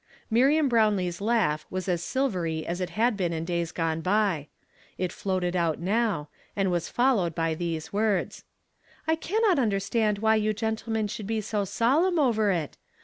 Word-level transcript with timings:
Miriam 0.31 0.67
lirownlee's 0.67 1.21
laugh 1.21 1.67
was 1.69 1.87
as 1.87 2.03
silvery 2.03 2.65
as 2.65 2.81
it 2.81 2.89
had 2.89 3.15
been 3.15 3.31
in 3.31 3.45
days 3.45 3.71
gone 3.71 4.01
by. 4.01 4.47
It 4.97 5.11
floated 5.13 5.55
out 5.55 5.77
n, 5.77 5.83
^v, 5.85 6.25
and 6.55 6.71
was 6.71 6.91
foHowed 6.91 7.35
hy 7.37 7.53
these 7.53 7.93
words: 7.93 8.43
"I 9.07 9.15
cannot 9.15 9.59
un 9.59 9.69
dei 9.69 9.77
stand 9.77 10.17
why 10.17 10.37
you 10.37 10.49
n 10.59 10.75
ntlemon 10.75 11.05
shoukl 11.05 11.27
be 11.27 11.39
so 11.39 11.65
solemn 11.65 12.17
over 12.17 12.49
it. 12.49 12.77